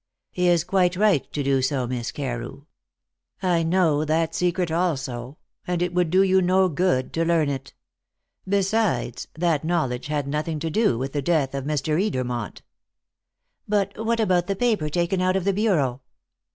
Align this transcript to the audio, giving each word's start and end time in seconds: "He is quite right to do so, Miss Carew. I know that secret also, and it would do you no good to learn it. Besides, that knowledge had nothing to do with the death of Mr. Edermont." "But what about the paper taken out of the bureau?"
"He 0.31 0.47
is 0.47 0.63
quite 0.63 0.95
right 0.95 1.31
to 1.31 1.43
do 1.43 1.61
so, 1.61 1.85
Miss 1.85 2.11
Carew. 2.11 2.65
I 3.43 3.61
know 3.61 4.03
that 4.03 4.33
secret 4.33 4.71
also, 4.71 5.37
and 5.67 5.79
it 5.83 5.93
would 5.93 6.09
do 6.09 6.23
you 6.23 6.41
no 6.41 6.69
good 6.69 7.13
to 7.13 7.23
learn 7.23 7.49
it. 7.49 7.75
Besides, 8.49 9.27
that 9.35 9.63
knowledge 9.63 10.07
had 10.07 10.27
nothing 10.27 10.57
to 10.57 10.71
do 10.71 10.97
with 10.97 11.13
the 11.13 11.21
death 11.21 11.53
of 11.53 11.65
Mr. 11.65 12.01
Edermont." 12.03 12.61
"But 13.67 14.03
what 14.03 14.19
about 14.19 14.47
the 14.47 14.55
paper 14.55 14.89
taken 14.89 15.21
out 15.21 15.35
of 15.35 15.43
the 15.45 15.53
bureau?" 15.53 16.01